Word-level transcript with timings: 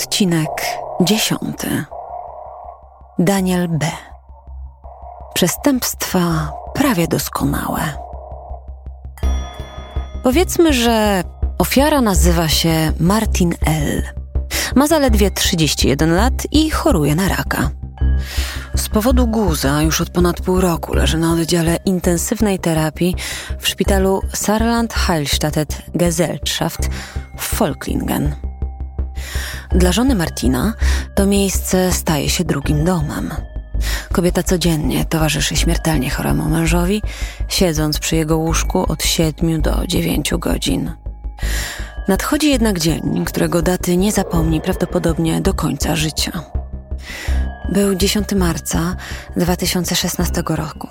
Odcinek 0.00 0.50
dziesiąty. 1.00 1.84
Daniel 3.18 3.68
B. 3.68 3.86
Przestępstwa 5.34 6.52
prawie 6.74 7.08
doskonałe. 7.08 7.80
Powiedzmy, 10.22 10.72
że 10.72 11.24
ofiara 11.58 12.00
nazywa 12.00 12.48
się 12.48 12.92
Martin 13.00 13.54
L. 13.66 14.02
Ma 14.74 14.86
zaledwie 14.86 15.30
31 15.30 16.14
lat 16.14 16.32
i 16.50 16.70
choruje 16.70 17.14
na 17.14 17.28
raka. 17.28 17.70
Z 18.74 18.88
powodu 18.88 19.26
guza 19.26 19.82
już 19.82 20.00
od 20.00 20.10
ponad 20.10 20.40
pół 20.40 20.60
roku 20.60 20.94
leży 20.94 21.18
na 21.18 21.32
oddziale 21.32 21.76
intensywnej 21.84 22.58
terapii 22.58 23.16
w 23.58 23.68
szpitalu 23.68 24.22
Saarland 24.34 24.94
Heilstattet 24.94 25.82
Gesellschaft 25.94 26.88
w 27.36 27.42
Folklingen. 27.42 28.49
Dla 29.72 29.92
żony 29.92 30.14
Martina 30.14 30.74
to 31.14 31.26
miejsce 31.26 31.92
staje 31.92 32.30
się 32.30 32.44
drugim 32.44 32.84
domem. 32.84 33.30
Kobieta 34.12 34.42
codziennie 34.42 35.04
towarzyszy 35.04 35.56
śmiertelnie 35.56 36.10
choremu 36.10 36.48
mężowi, 36.48 37.02
siedząc 37.48 37.98
przy 37.98 38.16
jego 38.16 38.38
łóżku 38.38 38.92
od 38.92 39.04
7 39.04 39.62
do 39.62 39.86
9 39.86 40.32
godzin. 40.38 40.92
Nadchodzi 42.08 42.50
jednak 42.50 42.78
dzień, 42.78 43.24
którego 43.24 43.62
daty 43.62 43.96
nie 43.96 44.12
zapomni 44.12 44.60
prawdopodobnie 44.60 45.40
do 45.40 45.54
końca 45.54 45.96
życia. 45.96 46.32
Był 47.72 47.94
10 47.94 48.32
marca 48.32 48.96
2016 49.36 50.42
roku. 50.48 50.88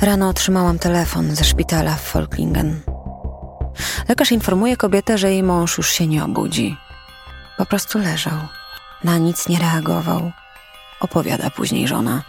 Rano 0.00 0.28
otrzymałam 0.28 0.78
telefon 0.78 1.36
ze 1.36 1.44
szpitala 1.44 1.94
w 1.94 2.00
Folklingen. 2.00 2.80
Lekarz 4.08 4.32
informuje 4.32 4.76
kobietę, 4.76 5.18
że 5.18 5.30
jej 5.30 5.42
mąż 5.42 5.78
już 5.78 5.90
się 5.90 6.06
nie 6.06 6.24
obudzi. 6.24 6.76
Po 7.58 7.66
prostu 7.66 7.98
leżał. 7.98 8.38
Na 9.04 9.18
nic 9.18 9.48
nie 9.48 9.58
reagował. 9.58 10.32
Opowiada 11.00 11.50
później 11.50 11.88
żona. 11.88 12.22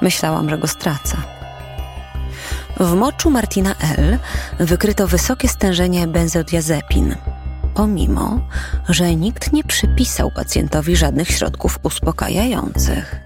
Myślałam, 0.00 0.50
że 0.50 0.58
go 0.58 0.66
stracę. 0.66 1.16
W 2.80 2.94
moczu 2.94 3.30
Martina 3.30 3.74
L. 3.98 4.18
wykryto 4.58 5.06
wysokie 5.06 5.48
stężenie 5.48 6.06
benzodiazepin, 6.06 7.16
pomimo, 7.74 8.40
że 8.88 9.16
nikt 9.16 9.52
nie 9.52 9.64
przypisał 9.64 10.30
pacjentowi 10.30 10.96
żadnych 10.96 11.28
środków 11.30 11.78
uspokajających. 11.82 13.16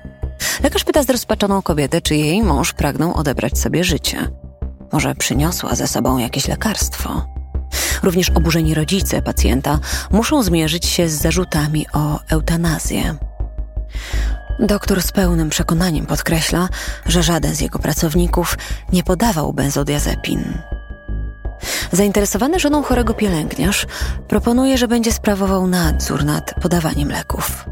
Lekarz 0.62 0.84
pyta 0.84 1.02
zrozpaczoną 1.02 1.62
kobietę, 1.62 2.00
czy 2.00 2.16
jej 2.16 2.42
mąż 2.42 2.72
pragnął 2.72 3.14
odebrać 3.14 3.58
sobie 3.58 3.84
życie. 3.84 4.28
Może 4.92 5.14
przyniosła 5.14 5.74
ze 5.74 5.86
sobą 5.86 6.18
jakieś 6.18 6.48
lekarstwo. 6.48 7.39
Również 8.02 8.30
oburzeni 8.30 8.74
rodzice 8.74 9.22
pacjenta 9.22 9.78
muszą 10.10 10.42
zmierzyć 10.42 10.86
się 10.86 11.08
z 11.08 11.12
zarzutami 11.12 11.86
o 11.92 12.20
eutanazję. 12.28 13.16
Doktor 14.60 15.02
z 15.02 15.12
pełnym 15.12 15.50
przekonaniem 15.50 16.06
podkreśla, 16.06 16.68
że 17.06 17.22
żaden 17.22 17.54
z 17.54 17.60
jego 17.60 17.78
pracowników 17.78 18.58
nie 18.92 19.02
podawał 19.02 19.52
benzodiazepin. 19.52 20.58
Zainteresowany 21.92 22.60
żoną 22.60 22.82
chorego 22.82 23.14
pielęgniarz 23.14 23.86
proponuje, 24.28 24.78
że 24.78 24.88
będzie 24.88 25.12
sprawował 25.12 25.66
nadzór 25.66 26.24
nad 26.24 26.54
podawaniem 26.62 27.08
leków. 27.08 27.64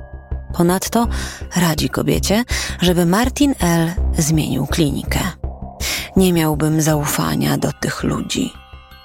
Ponadto 0.54 1.08
radzi 1.56 1.88
kobiecie, 1.88 2.44
żeby 2.80 3.06
Martin 3.06 3.54
L. 3.60 3.90
zmienił 4.18 4.66
klinikę. 4.66 5.20
Nie 6.16 6.32
miałbym 6.32 6.82
zaufania 6.82 7.58
do 7.58 7.72
tych 7.72 8.02
ludzi, 8.02 8.52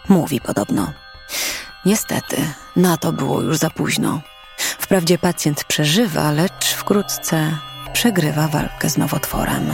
mówi 0.10 0.42
podobno. 0.42 1.03
Niestety, 1.86 2.38
na 2.76 2.98
to 2.98 3.12
było 3.12 3.42
już 3.42 3.58
za 3.58 3.70
późno. 3.70 4.22
Wprawdzie 4.58 5.18
pacjent 5.18 5.64
przeżywa, 5.64 6.32
lecz 6.32 6.74
wkrótce 6.74 7.58
przegrywa 7.94 8.48
walkę 8.48 8.90
z 8.90 8.98
nowotworem. 8.98 9.74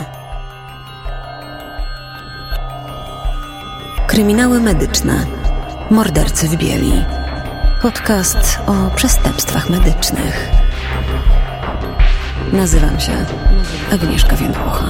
Kryminały 4.08 4.60
medyczne. 4.60 5.26
Mordercy 5.92 6.48
w 6.48 6.56
bieli. 6.56 7.06
Podcast 7.82 8.60
o 8.68 8.96
przestępstwach 8.96 9.70
medycznych. 9.70 10.50
Nazywam 12.54 13.00
się 13.00 13.26
Agnieszka 13.92 14.36
Więdłucha. 14.36 14.86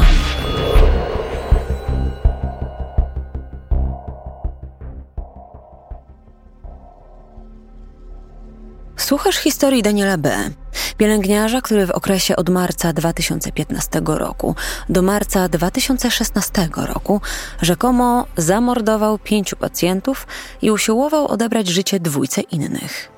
Słuchasz 9.10 9.38
historii 9.38 9.84
Daniela 9.84 10.18
B., 10.18 10.50
pielęgniarza, 10.98 11.62
który 11.62 11.88
w 11.88 11.92
okresie 11.92 12.36
od 12.36 12.50
marca 12.50 12.94
2015 12.94 14.02
roku 14.06 14.56
do 14.90 15.02
marca 15.02 15.50
2016 15.50 16.70
roku 16.76 17.22
rzekomo 17.62 18.26
zamordował 18.38 19.18
pięciu 19.18 19.56
pacjentów 19.56 20.28
i 20.62 20.72
usiłował 20.72 21.28
odebrać 21.28 21.68
życie 21.68 22.00
dwójce 22.00 22.42
innych. 22.42 23.12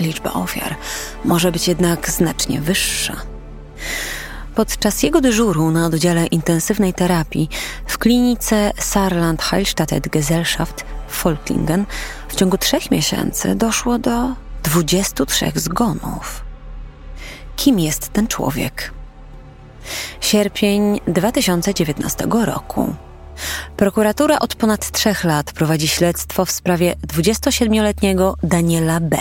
Liczba 0.00 0.32
ofiar 0.32 0.76
może 1.24 1.52
być 1.52 1.68
jednak 1.68 2.10
znacznie 2.10 2.60
wyższa. 2.60 3.16
Podczas 4.54 5.02
jego 5.02 5.20
dyżuru 5.20 5.70
na 5.70 5.86
oddziale 5.86 6.26
intensywnej 6.26 6.94
terapii 6.94 7.48
w 7.86 7.98
klinice 7.98 8.72
Saarland 8.78 9.42
Heilstattet 9.42 10.08
Gesellschaft 10.08 10.84
w 11.08 11.12
Folklingen 11.14 11.84
w 12.28 12.34
ciągu 12.34 12.58
trzech 12.58 12.90
miesięcy 12.90 13.54
doszło 13.54 13.98
do 13.98 14.28
23 14.62 15.52
zgonów. 15.54 16.44
Kim 17.56 17.78
jest 17.78 18.08
ten 18.08 18.28
człowiek? 18.28 18.92
Sierpień 20.20 21.00
2019 21.06 22.26
roku. 22.44 22.94
Prokuratura 23.76 24.38
od 24.38 24.54
ponad 24.54 24.90
trzech 24.90 25.24
lat 25.24 25.52
prowadzi 25.52 25.88
śledztwo 25.88 26.44
w 26.44 26.50
sprawie 26.50 26.94
27-letniego 27.06 28.34
Daniela 28.42 29.00
B. 29.00 29.18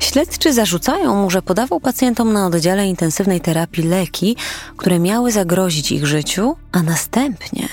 Śledczy 0.00 0.52
zarzucają 0.52 1.14
mu, 1.14 1.30
że 1.30 1.42
podawał 1.42 1.80
pacjentom 1.80 2.32
na 2.32 2.46
oddziale 2.46 2.88
intensywnej 2.88 3.40
terapii 3.40 3.84
leki, 3.84 4.36
które 4.76 4.98
miały 4.98 5.32
zagrozić 5.32 5.92
ich 5.92 6.06
życiu, 6.06 6.56
a 6.72 6.82
następnie 6.82 7.68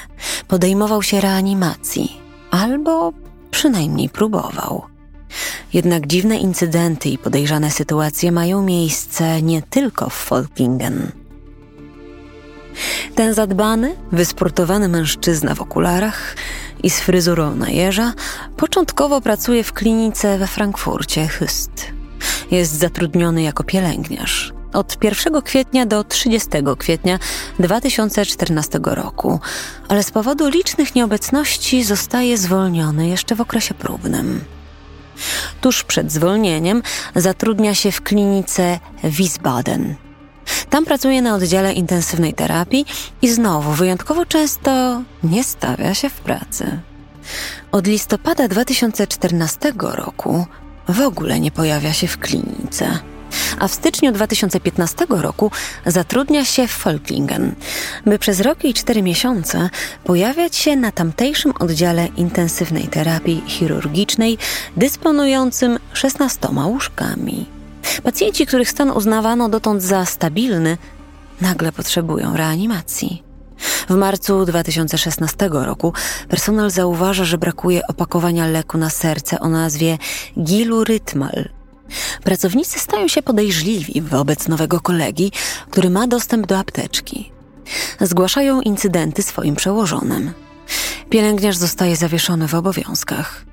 podejmował 0.47 1.03
się 1.03 1.21
reanimacji 1.21 2.21
albo 2.51 3.13
przynajmniej 3.51 4.09
próbował. 4.09 4.94
Jednak 5.73 6.07
dziwne 6.07 6.37
incydenty 6.37 7.09
i 7.09 7.17
podejrzane 7.17 7.71
sytuacje 7.71 8.31
mają 8.31 8.61
miejsce 8.61 9.41
nie 9.41 9.61
tylko 9.61 10.09
w 10.09 10.13
Folklingen. 10.13 11.11
Ten 13.15 13.33
zadbany, 13.33 13.95
wysportowany 14.11 14.87
mężczyzna 14.87 15.55
w 15.55 15.61
okularach 15.61 16.35
i 16.83 16.89
z 16.89 16.99
fryzurą 16.99 17.55
na 17.55 17.69
jeża 17.69 18.13
początkowo 18.57 19.21
pracuje 19.21 19.63
w 19.63 19.73
klinice 19.73 20.37
we 20.37 20.47
Frankfurcie 20.47 21.27
Hyst. 21.27 21.85
Jest 22.51 22.79
zatrudniony 22.79 23.41
jako 23.41 23.63
pielęgniarz 23.63 24.53
od 24.75 25.03
1 25.03 25.41
kwietnia 25.41 25.85
do 25.85 26.03
30 26.03 26.49
kwietnia 26.77 27.19
2014 27.59 28.79
roku, 28.83 29.39
ale 29.87 30.03
z 30.03 30.11
powodu 30.11 30.49
licznych 30.49 30.95
nieobecności 30.95 31.83
zostaje 31.83 32.37
zwolniony 32.37 33.07
jeszcze 33.07 33.35
w 33.35 33.41
okresie 33.41 33.73
próbnym. 33.73 34.54
Tuż 35.61 35.83
przed 35.83 36.11
zwolnieniem 36.11 36.81
zatrudnia 37.15 37.75
się 37.75 37.91
w 37.91 38.01
klinice 38.01 38.79
Wiesbaden. 39.03 39.95
Tam 40.69 40.85
pracuje 40.85 41.21
na 41.21 41.35
oddziale 41.35 41.73
intensywnej 41.73 42.33
terapii 42.33 42.85
i 43.21 43.29
znowu 43.29 43.71
wyjątkowo 43.71 44.25
często 44.25 45.01
nie 45.23 45.43
stawia 45.43 45.93
się 45.93 46.09
w 46.09 46.13
pracy. 46.13 46.79
Od 47.71 47.87
listopada 47.87 48.47
2014 48.47 49.73
roku 49.79 50.45
w 50.89 51.01
ogóle 51.01 51.39
nie 51.39 51.51
pojawia 51.51 51.93
się 51.93 52.07
w 52.07 52.17
klinice 52.17 52.99
a 53.59 53.67
w 53.67 53.73
styczniu 53.73 54.11
2015 54.11 55.05
roku 55.09 55.51
zatrudnia 55.85 56.45
się 56.45 56.67
w 56.67 56.71
Folklingen, 56.71 57.55
by 58.05 58.19
przez 58.19 58.39
rok 58.39 58.65
i 58.65 58.73
cztery 58.73 59.01
miesiące 59.01 59.69
pojawiać 60.03 60.55
się 60.55 60.75
na 60.75 60.91
tamtejszym 60.91 61.53
oddziale 61.59 62.07
intensywnej 62.17 62.87
terapii 62.87 63.43
chirurgicznej 63.47 64.37
dysponującym 64.77 65.79
16 65.93 66.47
łóżkami. 66.65 67.45
Pacjenci, 68.03 68.45
których 68.45 68.69
stan 68.69 68.91
uznawano 68.91 69.49
dotąd 69.49 69.83
za 69.83 70.05
stabilny, 70.05 70.77
nagle 71.41 71.71
potrzebują 71.71 72.37
reanimacji. 72.37 73.23
W 73.89 73.95
marcu 73.95 74.45
2016 74.45 75.49
roku 75.51 75.93
personel 76.29 76.69
zauważa, 76.69 77.25
że 77.25 77.37
brakuje 77.37 77.87
opakowania 77.87 78.47
leku 78.47 78.77
na 78.77 78.89
serce 78.89 79.39
o 79.39 79.49
nazwie 79.49 79.97
Gilurytmal, 80.39 81.49
Pracownicy 82.23 82.79
stają 82.79 83.07
się 83.07 83.21
podejrzliwi 83.21 84.01
wobec 84.01 84.47
nowego 84.47 84.79
kolegi, 84.79 85.31
który 85.69 85.89
ma 85.89 86.07
dostęp 86.07 86.47
do 86.47 86.57
apteczki. 86.57 87.31
Zgłaszają 88.01 88.61
incydenty 88.61 89.23
swoim 89.23 89.55
przełożonym. 89.55 90.33
Pielęgniarz 91.09 91.57
zostaje 91.57 91.95
zawieszony 91.95 92.47
w 92.47 92.55
obowiązkach. 92.55 93.45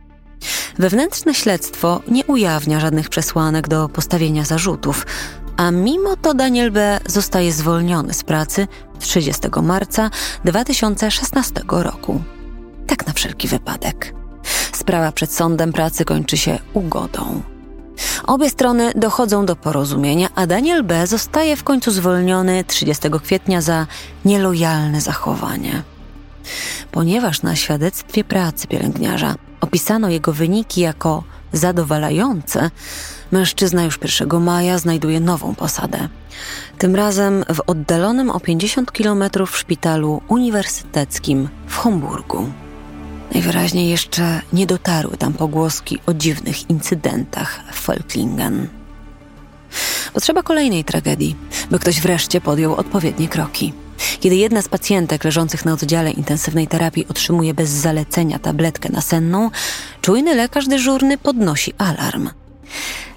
Wewnętrzne 0.79 1.35
śledztwo 1.35 2.01
nie 2.09 2.25
ujawnia 2.25 2.81
żadnych 2.81 3.09
przesłanek 3.09 3.69
do 3.69 3.89
postawienia 3.89 4.45
zarzutów, 4.45 5.07
a 5.57 5.71
mimo 5.71 6.17
to 6.17 6.35
Daniel 6.35 6.71
B. 6.71 7.01
zostaje 7.07 7.53
zwolniony 7.53 8.15
z 8.15 8.25
pracy 8.25 8.67
30 8.99 9.43
marca 9.63 10.11
2016 10.45 11.61
roku. 11.69 12.23
Tak 12.87 13.07
na 13.07 13.13
wszelki 13.13 13.49
wypadek. 13.49 14.15
Sprawa 14.73 15.13
przed 15.13 15.33
sądem 15.33 15.73
pracy 15.73 16.05
kończy 16.05 16.37
się 16.37 16.59
ugodą. 16.75 17.52
Obie 18.27 18.51
strony 18.51 18.93
dochodzą 18.95 19.47
do 19.47 19.57
porozumienia, 19.57 20.29
a 20.35 20.47
Daniel 20.47 20.85
B. 20.85 21.07
zostaje 21.07 21.57
w 21.57 21.65
końcu 21.65 21.91
zwolniony 21.91 22.65
30 22.65 23.11
kwietnia 23.23 23.61
za 23.61 23.87
nielojalne 24.25 25.01
zachowanie. 25.01 25.83
Ponieważ 26.93 27.43
na 27.43 27.57
świadectwie 27.57 28.25
pracy 28.25 28.67
pielęgniarza 28.67 29.35
opisano 29.61 30.09
jego 30.09 30.33
wyniki 30.33 30.81
jako 30.81 31.25
zadowalające, 31.53 32.71
mężczyzna 33.33 33.85
już 33.85 33.99
1 34.21 34.43
maja 34.43 34.79
znajduje 34.79 35.21
nową 35.21 35.55
posadę. 35.55 36.09
Tym 36.79 36.97
razem 36.97 37.45
w 37.55 37.61
oddalonym 37.67 38.31
o 38.31 38.41
50 38.41 38.93
km 38.93 39.25
szpitalu 39.47 40.23
uniwersyteckim 40.29 41.49
w 41.67 41.77
Homburgu. 41.77 42.47
Najwyraźniej 43.35 43.89
jeszcze 43.89 44.41
nie 44.53 44.67
dotarły 44.67 45.17
tam 45.17 45.33
pogłoski 45.33 45.99
o 46.07 46.15
dziwnych 46.15 46.71
incydentach 46.71 47.61
w 47.73 47.81
Falklingen. 47.81 48.69
Potrzeba 50.15 50.43
kolejnej 50.43 50.85
tragedii, 50.85 51.37
by 51.71 51.79
ktoś 51.79 52.01
wreszcie 52.01 52.41
podjął 52.41 52.75
odpowiednie 52.75 53.29
kroki. 53.29 53.73
Kiedy 54.21 54.37
jedna 54.37 54.63
z 54.63 54.69
pacjentek 54.69 55.25
leżących 55.25 55.65
na 55.65 55.73
oddziale 55.73 56.11
intensywnej 56.11 56.67
terapii 56.67 57.07
otrzymuje 57.09 57.55
bez 57.55 57.71
zalecenia 57.71 58.39
tabletkę 58.39 58.89
nasenną, 58.89 59.51
czujny 60.01 60.35
lekarz 60.35 60.69
dyżurny 60.69 61.19
podnosi 61.19 61.73
alarm. 61.79 62.31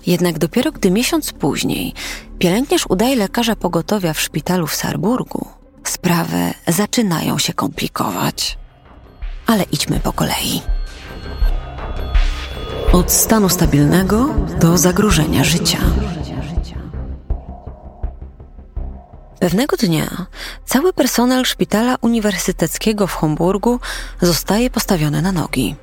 Jednak 0.08 0.38
dopiero 0.38 0.72
gdy 0.72 0.92
miesiąc 0.92 1.34
później 1.34 1.94
pielęgniarz 2.40 2.86
udaje 2.90 3.16
lekarza 3.16 3.56
pogotowia 3.56 4.14
w 4.14 4.22
szpitalu 4.22 4.68
w 4.68 4.76
Sarburgu, 4.76 5.48
sprawy 5.84 6.54
zaczynają 6.68 7.38
się 7.38 7.54
komplikować. 7.54 8.58
Ale 9.46 9.64
idźmy 9.64 10.00
po 10.00 10.14
kolei. 10.14 10.62
Od 12.92 13.12
stanu 13.12 13.50
stabilnego 13.50 14.30
do 14.62 14.78
zagrożenia 14.78 15.44
życia. 15.44 15.78
Pewnego 19.40 19.78
dnia 19.78 20.26
cały 20.66 20.94
personel 20.94 21.46
szpitala 21.46 21.96
uniwersyteckiego 22.02 23.08
w 23.08 23.14
Homburgu 23.14 23.80
zostaje 24.22 24.70
postawiony 24.70 25.22
na 25.22 25.32
nogi. 25.32 25.76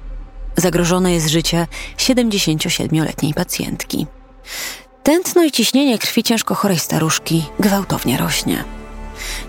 Zagrożone 0.56 1.12
jest 1.12 1.28
życie 1.28 1.66
77-letniej 1.96 3.34
pacjentki. 3.34 4.06
Tętno 5.02 5.44
i 5.44 5.50
ciśnienie 5.52 5.98
krwi 5.98 6.22
ciężko 6.22 6.54
chorej 6.54 6.78
staruszki 6.78 7.44
gwałtownie 7.60 8.16
rośnie. 8.16 8.64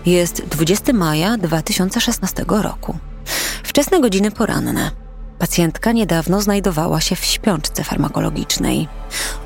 Jest 0.05 0.45
20 0.45 0.93
maja 0.93 1.37
2016 1.37 2.45
roku. 2.47 2.97
Wczesne 3.63 4.01
godziny 4.01 4.31
poranne. 4.31 4.91
Pacjentka 5.39 5.91
niedawno 5.91 6.41
znajdowała 6.41 7.01
się 7.01 7.15
w 7.15 7.25
śpiączce 7.25 7.83
farmakologicznej. 7.83 8.87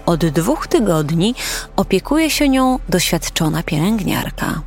Od 0.06 0.26
dwóch 0.26 0.68
tygodni 0.68 1.36
opiekuje 1.76 2.30
się 2.30 2.50
nią 2.50 2.80
doświadczona 2.90 3.64
pielęgniarka. 3.64 4.62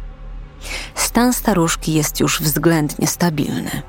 Stan 0.94 1.32
staruszki 1.32 1.94
jest 1.94 2.20
już 2.20 2.40
względnie 2.42 3.06
stabilny. 3.06 3.82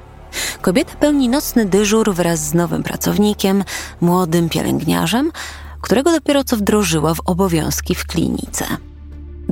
Kobieta 0.62 0.96
pełni 0.96 1.30
nocny 1.30 1.66
dyżur 1.66 2.14
wraz 2.14 2.40
z 2.40 2.54
nowym 2.54 2.84
pracownikiem, 2.84 3.64
młodym 4.02 4.50
pielęgniarzem, 4.50 5.32
którego 5.82 6.12
dopiero 6.12 6.44
co 6.44 6.58
wdrożyła 6.58 7.14
w 7.14 7.22
obowiązki 7.26 7.96
w 7.96 8.06
klinice. 8.06 8.66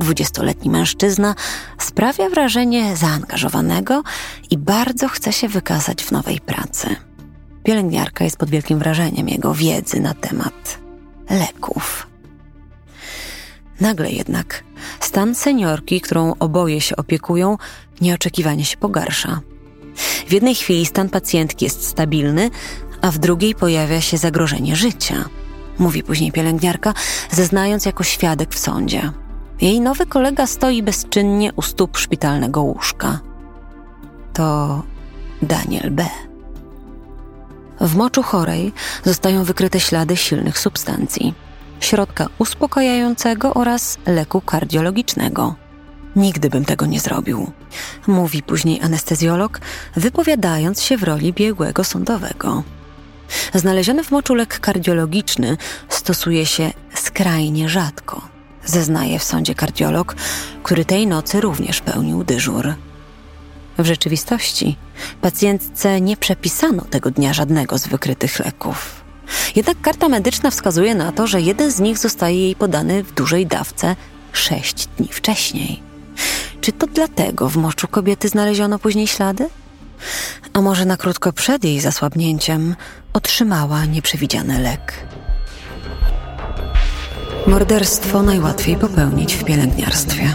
Dwudziestoletni 0.00 0.70
mężczyzna 0.70 1.34
sprawia 1.78 2.28
wrażenie 2.28 2.96
zaangażowanego 2.96 4.02
i 4.50 4.58
bardzo 4.58 5.08
chce 5.08 5.32
się 5.32 5.48
wykazać 5.48 6.02
w 6.02 6.12
nowej 6.12 6.40
pracy. 6.40 6.96
Pielęgniarka 7.62 8.24
jest 8.24 8.36
pod 8.36 8.50
wielkim 8.50 8.78
wrażeniem 8.78 9.28
jego 9.28 9.54
wiedzy 9.54 10.00
na 10.00 10.14
temat 10.14 10.78
leków. 11.30 12.06
Nagle 13.80 14.10
jednak 14.10 14.64
stan 15.00 15.34
seniorki, 15.34 16.00
którą 16.00 16.34
oboje 16.38 16.80
się 16.80 16.96
opiekują, 16.96 17.58
nieoczekiwanie 18.00 18.64
się 18.64 18.76
pogarsza. 18.76 19.40
W 20.28 20.32
jednej 20.32 20.54
chwili 20.54 20.86
stan 20.86 21.08
pacjentki 21.08 21.64
jest 21.64 21.86
stabilny, 21.86 22.50
a 23.00 23.10
w 23.10 23.18
drugiej 23.18 23.54
pojawia 23.54 24.00
się 24.00 24.18
zagrożenie 24.18 24.76
życia, 24.76 25.24
mówi 25.78 26.02
później 26.02 26.32
pielęgniarka, 26.32 26.94
zeznając 27.30 27.84
jako 27.86 28.04
świadek 28.04 28.54
w 28.54 28.58
sądzie. 28.58 29.12
Jej 29.60 29.80
nowy 29.80 30.06
kolega 30.06 30.46
stoi 30.46 30.82
bezczynnie 30.82 31.52
u 31.52 31.62
stóp 31.62 31.98
szpitalnego 31.98 32.62
łóżka. 32.62 33.20
To 34.32 34.82
Daniel 35.42 35.90
B. 35.90 36.06
W 37.80 37.96
moczu 37.96 38.22
chorej 38.22 38.72
zostają 39.04 39.44
wykryte 39.44 39.80
ślady 39.80 40.16
silnych 40.16 40.58
substancji, 40.58 41.34
środka 41.80 42.26
uspokajającego 42.38 43.54
oraz 43.54 43.98
leku 44.06 44.40
kardiologicznego. 44.40 45.54
Nigdy 46.16 46.50
bym 46.50 46.64
tego 46.64 46.86
nie 46.86 47.00
zrobił, 47.00 47.52
mówi 48.06 48.42
później 48.42 48.80
anestezjolog, 48.82 49.60
wypowiadając 49.96 50.82
się 50.82 50.96
w 50.96 51.02
roli 51.02 51.32
biegłego 51.32 51.84
sądowego. 51.84 52.62
Znaleziony 53.54 54.04
w 54.04 54.10
moczu 54.10 54.34
lek 54.34 54.60
kardiologiczny 54.60 55.56
stosuje 55.88 56.46
się 56.46 56.70
skrajnie 56.94 57.68
rzadko, 57.68 58.29
zeznaje 58.64 59.18
w 59.18 59.24
sądzie 59.24 59.54
kardiolog, 59.54 60.16
który 60.62 60.84
tej 60.84 61.06
nocy 61.06 61.40
również 61.40 61.80
pełnił 61.80 62.24
dyżur. 62.24 62.74
W 63.78 63.86
rzeczywistości 63.86 64.76
pacjentce 65.20 66.00
nie 66.00 66.16
przepisano 66.16 66.82
tego 66.82 67.10
dnia 67.10 67.32
żadnego 67.32 67.78
z 67.78 67.86
wykrytych 67.86 68.38
leków. 68.38 69.04
Jednak 69.56 69.80
karta 69.80 70.08
medyczna 70.08 70.50
wskazuje 70.50 70.94
na 70.94 71.12
to, 71.12 71.26
że 71.26 71.40
jeden 71.40 71.72
z 71.72 71.80
nich 71.80 71.98
zostaje 71.98 72.40
jej 72.40 72.56
podany 72.56 73.02
w 73.02 73.14
dużej 73.14 73.46
dawce 73.46 73.96
sześć 74.32 74.86
dni 74.86 75.08
wcześniej. 75.12 75.82
Czy 76.60 76.72
to 76.72 76.86
dlatego 76.86 77.48
w 77.48 77.56
moczu 77.56 77.88
kobiety 77.88 78.28
znaleziono 78.28 78.78
później 78.78 79.06
ślady? 79.06 79.48
A 80.52 80.60
może 80.60 80.84
na 80.84 80.96
krótko 80.96 81.32
przed 81.32 81.64
jej 81.64 81.80
zasłabnięciem 81.80 82.76
otrzymała 83.12 83.84
nieprzewidziany 83.84 84.60
lek? 84.60 84.94
Morderstwo 87.46 88.22
najłatwiej 88.22 88.76
popełnić 88.76 89.34
w 89.34 89.44
pielęgniarstwie. 89.44 90.34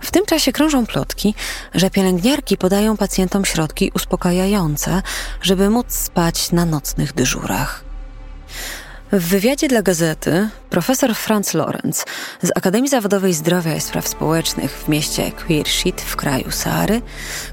W 0.00 0.10
tym 0.10 0.26
czasie 0.26 0.52
krążą 0.52 0.86
plotki, 0.86 1.34
że 1.74 1.90
pielęgniarki 1.90 2.56
podają 2.56 2.96
pacjentom 2.96 3.44
środki 3.44 3.90
uspokajające, 3.94 5.02
żeby 5.42 5.70
móc 5.70 5.86
spać 5.92 6.52
na 6.52 6.64
nocnych 6.64 7.12
dyżurach. 7.14 7.84
W 9.12 9.28
wywiadzie 9.28 9.68
dla 9.68 9.82
gazety 9.82 10.48
profesor 10.70 11.14
Franz 11.14 11.54
Lorenz 11.54 12.04
z 12.42 12.50
Akademii 12.54 12.90
Zawodowej 12.90 13.34
Zdrowia 13.34 13.74
i 13.74 13.80
Spraw 13.80 14.08
Społecznych 14.08 14.78
w 14.78 14.88
mieście 14.88 15.32
Queershit 15.32 16.00
w 16.00 16.16
kraju 16.16 16.50
Sahary 16.50 17.02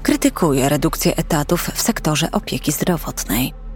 krytykuje 0.02 0.68
redukcję 0.68 1.16
etatów 1.16 1.70
w 1.74 1.82
sektorze 1.82 2.30
opieki 2.30 2.72
zdrowotnej. 2.72 3.69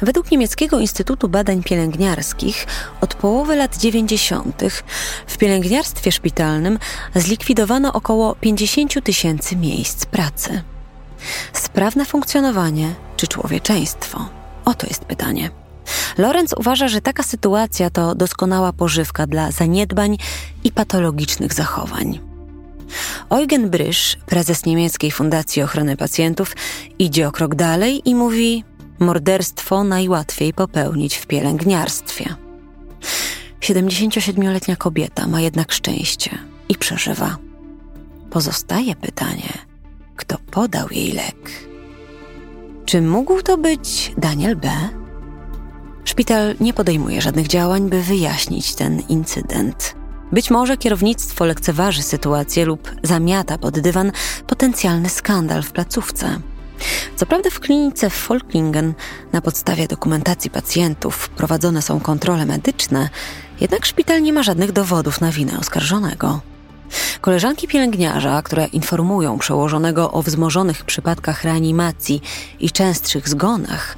Według 0.00 0.30
niemieckiego 0.30 0.80
Instytutu 0.80 1.28
Badań 1.28 1.62
Pielęgniarskich 1.62 2.66
od 3.00 3.14
połowy 3.14 3.56
lat 3.56 3.76
90. 3.76 4.62
w 5.26 5.36
pielęgniarstwie 5.38 6.12
szpitalnym 6.12 6.78
zlikwidowano 7.14 7.92
około 7.92 8.34
50 8.34 9.04
tysięcy 9.04 9.56
miejsc 9.56 10.06
pracy. 10.06 10.62
Sprawne 11.52 12.04
funkcjonowanie 12.04 12.94
czy 13.16 13.26
człowieczeństwo? 13.28 14.28
Oto 14.64 14.86
jest 14.86 15.04
pytanie. 15.04 15.50
Lorenz 16.18 16.54
uważa, 16.58 16.88
że 16.88 17.00
taka 17.00 17.22
sytuacja 17.22 17.90
to 17.90 18.14
doskonała 18.14 18.72
pożywka 18.72 19.26
dla 19.26 19.50
zaniedbań 19.50 20.18
i 20.64 20.72
patologicznych 20.72 21.54
zachowań. 21.54 22.20
Eugen 23.30 23.70
Brysz, 23.70 24.16
prezes 24.26 24.64
niemieckiej 24.64 25.10
Fundacji 25.10 25.62
Ochrony 25.62 25.96
Pacjentów, 25.96 26.56
idzie 26.98 27.28
o 27.28 27.32
krok 27.32 27.54
dalej 27.54 28.02
i 28.04 28.14
mówi: 28.14 28.64
Morderstwo 28.98 29.84
najłatwiej 29.84 30.52
popełnić 30.52 31.16
w 31.16 31.26
pielęgniarstwie. 31.26 32.34
77-letnia 33.60 34.76
kobieta 34.76 35.26
ma 35.26 35.40
jednak 35.40 35.72
szczęście 35.72 36.38
i 36.68 36.76
przeżywa. 36.76 37.36
Pozostaje 38.30 38.96
pytanie, 38.96 39.52
kto 40.16 40.38
podał 40.50 40.88
jej 40.90 41.12
lek? 41.12 41.66
Czy 42.84 43.02
mógł 43.02 43.42
to 43.42 43.58
być 43.58 44.12
Daniel 44.18 44.56
B? 44.56 44.70
Szpital 46.04 46.54
nie 46.60 46.74
podejmuje 46.74 47.22
żadnych 47.22 47.46
działań, 47.46 47.88
by 47.88 48.02
wyjaśnić 48.02 48.74
ten 48.74 49.00
incydent. 49.00 49.94
Być 50.32 50.50
może 50.50 50.76
kierownictwo 50.76 51.44
lekceważy 51.44 52.02
sytuację 52.02 52.64
lub 52.64 52.90
zamiata 53.02 53.58
pod 53.58 53.80
dywan 53.80 54.12
potencjalny 54.46 55.08
skandal 55.08 55.62
w 55.62 55.72
placówce. 55.72 56.40
Co 57.16 57.26
prawda 57.26 57.50
w 57.50 57.60
klinice 57.60 58.10
w 58.10 58.14
Folklingen 58.14 58.94
na 59.32 59.40
podstawie 59.40 59.88
dokumentacji 59.88 60.50
pacjentów 60.50 61.28
prowadzone 61.28 61.82
są 61.82 62.00
kontrole 62.00 62.46
medyczne, 62.46 63.08
jednak 63.60 63.86
szpital 63.86 64.22
nie 64.22 64.32
ma 64.32 64.42
żadnych 64.42 64.72
dowodów 64.72 65.20
na 65.20 65.32
winę 65.32 65.58
oskarżonego. 65.58 66.40
Koleżanki 67.20 67.68
pielęgniarza, 67.68 68.42
które 68.42 68.66
informują 68.66 69.38
przełożonego 69.38 70.12
o 70.12 70.22
wzmożonych 70.22 70.84
przypadkach 70.84 71.44
reanimacji 71.44 72.22
i 72.60 72.70
częstszych 72.70 73.28
zgonach, 73.28 73.96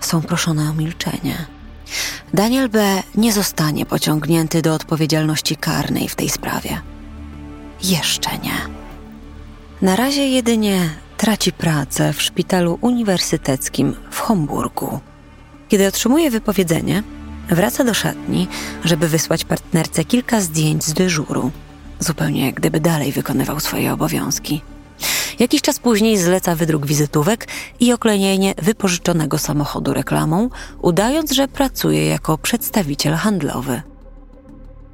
są 0.00 0.22
proszone 0.22 0.70
o 0.70 0.72
milczenie. 0.72 1.46
Daniel 2.34 2.68
B. 2.68 3.02
nie 3.14 3.32
zostanie 3.32 3.86
pociągnięty 3.86 4.62
do 4.62 4.74
odpowiedzialności 4.74 5.56
karnej 5.56 6.08
w 6.08 6.14
tej 6.14 6.28
sprawie. 6.28 6.80
Jeszcze 7.82 8.30
nie. 8.38 8.56
Na 9.82 9.96
razie 9.96 10.28
jedynie 10.28 10.90
traci 11.20 11.52
pracę 11.52 12.12
w 12.12 12.22
szpitalu 12.22 12.78
uniwersyteckim 12.80 13.94
w 14.10 14.18
Homburgu. 14.20 15.00
Kiedy 15.68 15.86
otrzymuje 15.86 16.30
wypowiedzenie, 16.30 17.02
wraca 17.48 17.84
do 17.84 17.94
szatni, 17.94 18.48
żeby 18.84 19.08
wysłać 19.08 19.44
partnerce 19.44 20.04
kilka 20.04 20.40
zdjęć 20.40 20.84
z 20.84 20.92
dyżuru, 20.92 21.50
zupełnie 21.98 22.46
jak 22.46 22.54
gdyby 22.54 22.80
dalej 22.80 23.12
wykonywał 23.12 23.60
swoje 23.60 23.92
obowiązki. 23.92 24.62
Jakiś 25.38 25.62
czas 25.62 25.78
później 25.78 26.18
zleca 26.18 26.54
wydruk 26.54 26.86
wizytówek 26.86 27.48
i 27.80 27.92
oklejenie 27.92 28.54
wypożyczonego 28.62 29.38
samochodu 29.38 29.92
reklamą, 29.92 30.50
udając, 30.82 31.32
że 31.32 31.48
pracuje 31.48 32.06
jako 32.06 32.38
przedstawiciel 32.38 33.14
handlowy. 33.14 33.82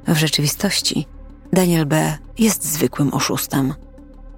W 0.07 0.17
rzeczywistości 0.17 1.07
Daniel 1.53 1.85
B. 1.85 2.17
jest 2.37 2.73
zwykłym 2.73 3.13
oszustem. 3.13 3.73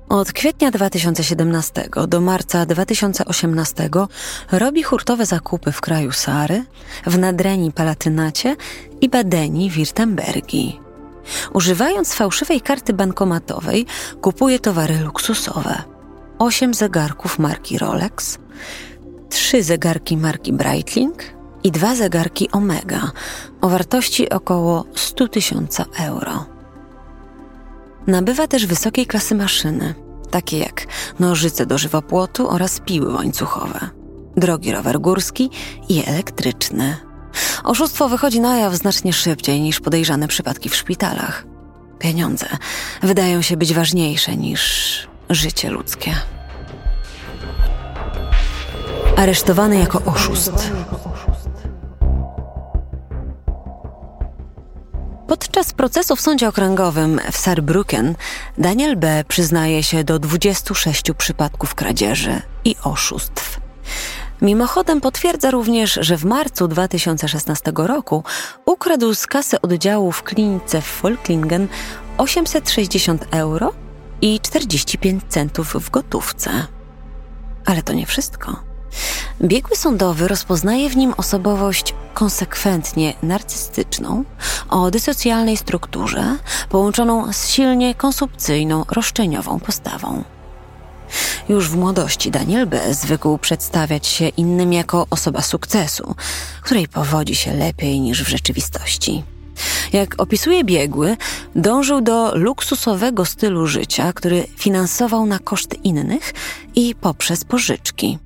Od 0.10 0.34
kwietnia 0.34 0.72
2017 0.72 1.90
do 2.08 2.22
marca 2.22 2.66
2018 2.66 3.90
robi 4.52 4.84
hurtowe 4.84 5.26
zakupy 5.26 5.72
w 5.72 5.82
kraju 5.82 6.12
Sary, 6.12 6.64
w 7.06 7.18
Nadrenii 7.18 7.72
Palatynacie 7.72 8.56
i 9.02 9.10
Badeni 9.10 9.70
Wirtembergi. 9.70 10.80
Używając 11.54 12.14
fałszywej 12.14 12.62
karty 12.62 12.94
bankomatowej, 12.94 13.86
kupuje 14.22 14.60
towary 14.60 15.00
luksusowe. 15.00 15.84
Osiem 16.40 16.74
zegarków 16.74 17.40
marki 17.40 17.78
Rolex, 17.78 18.38
trzy 19.30 19.64
zegarki 19.64 20.18
marki 20.18 20.54
Breitling 20.54 21.24
i 21.64 21.72
dwa 21.72 21.96
zegarki 21.96 22.52
Omega 22.52 23.12
o 23.62 23.70
wartości 23.70 24.30
około 24.30 24.86
100 24.96 25.28
tysiąca 25.28 25.86
euro. 26.00 26.59
Nabywa 28.08 28.48
też 28.48 28.66
wysokiej 28.66 29.06
klasy 29.06 29.36
maszyny, 29.36 29.96
takie 30.32 30.60
jak 30.60 30.86
nożyce 31.20 31.66
do 31.66 31.78
żywopłotu 31.78 32.50
oraz 32.50 32.80
piły 32.80 33.14
łańcuchowe, 33.14 33.90
drogi 34.38 34.72
rower 34.72 35.00
górski 35.00 35.50
i 35.90 36.04
elektryczny. 36.06 36.98
Oszustwo 37.64 38.10
wychodzi 38.10 38.40
na 38.40 38.58
jaw 38.58 38.74
znacznie 38.74 39.14
szybciej 39.14 39.62
niż 39.62 39.80
podejrzane 39.80 40.28
przypadki 40.28 40.70
w 40.70 40.76
szpitalach. 40.76 41.46
Pieniądze 42.00 42.48
wydają 43.02 43.42
się 43.42 43.58
być 43.58 43.74
ważniejsze 43.74 44.36
niż 44.36 45.08
życie 45.30 45.70
ludzkie. 45.70 46.16
Aresztowany 49.18 49.80
jako 49.80 50.02
oszust. 50.06 50.72
Podczas 55.30 55.74
procesu 55.74 56.16
w 56.16 56.22
sądzie 56.22 56.48
okręgowym 56.48 57.20
w 57.32 57.38
Saarbrücken 57.38 58.14
Daniel 58.58 58.98
B. 58.98 59.24
przyznaje 59.28 59.84
się 59.84 60.04
do 60.04 60.20
26 60.20 61.04
przypadków 61.18 61.76
kradzieży 61.76 62.42
i 62.66 62.76
oszustw. 62.84 63.60
Mimochodem 64.42 65.02
potwierdza 65.02 65.52
również, 65.52 66.00
że 66.02 66.18
w 66.18 66.26
marcu 66.26 66.68
2016 66.68 67.72
roku 67.76 68.24
ukradł 68.66 69.14
z 69.14 69.28
kasy 69.28 69.62
oddziału 69.62 70.12
w 70.12 70.24
klinice 70.24 70.82
w 70.82 70.86
Folklingen 70.86 71.68
860 72.18 73.26
euro 73.32 73.74
i 74.22 74.40
45 74.40 75.24
centów 75.30 75.74
w 75.74 75.90
gotówce. 75.90 76.52
Ale 77.66 77.84
to 77.84 77.94
nie 77.94 78.06
wszystko. 78.06 78.69
Biegły 79.42 79.76
sądowy 79.76 80.28
rozpoznaje 80.28 80.90
w 80.90 80.98
nim 80.98 81.14
osobowość 81.18 81.94
konsekwentnie 82.14 83.14
narcystyczną, 83.24 84.24
o 84.70 84.92
dysocjalnej 84.92 85.58
strukturze, 85.58 86.38
połączoną 86.70 87.34
z 87.34 87.48
silnie 87.48 87.96
konsumpcyjną, 87.96 88.86
roszczeniową 88.92 89.60
postawą. 89.60 90.24
Już 91.50 91.70
w 91.70 91.76
młodości 91.76 92.32
Daniel 92.32 92.68
B. 92.68 92.94
zwykł 92.94 93.38
przedstawiać 93.38 94.08
się 94.08 94.28
innym 94.28 94.74
jako 94.74 95.08
osoba 95.10 95.42
sukcesu, 95.42 96.16
której 96.62 96.88
powodzi 96.88 97.36
się 97.36 97.54
lepiej 97.54 98.00
niż 98.00 98.24
w 98.24 98.30
rzeczywistości. 98.30 99.24
Jak 99.94 100.22
opisuje 100.22 100.64
biegły, 100.64 101.18
dążył 101.56 102.02
do 102.02 102.36
luksusowego 102.36 103.26
stylu 103.26 103.68
życia, 103.68 104.14
który 104.14 104.48
finansował 104.58 105.26
na 105.26 105.40
koszt 105.40 105.76
innych 105.84 106.34
i 106.76 106.96
poprzez 106.96 107.44
pożyczki. 107.44 108.18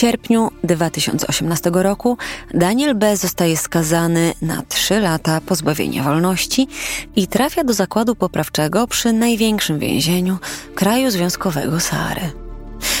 Sierpniu 0.00 0.50
2018 0.64 1.70
roku 1.74 2.16
Daniel 2.54 2.94
B. 2.94 3.16
zostaje 3.16 3.56
skazany 3.56 4.34
na 4.42 4.62
trzy 4.68 5.00
lata 5.00 5.40
pozbawienia 5.40 6.02
wolności 6.02 6.68
i 7.16 7.26
trafia 7.26 7.64
do 7.64 7.72
zakładu 7.72 8.14
poprawczego 8.14 8.86
przy 8.86 9.12
największym 9.12 9.78
więzieniu 9.78 10.38
kraju 10.74 11.10
związkowego 11.10 11.80
Sahary. 11.80 12.20